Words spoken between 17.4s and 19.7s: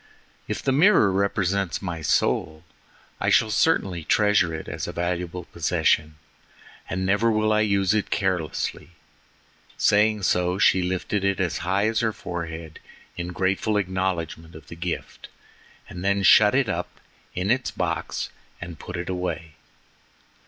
its box and put it away.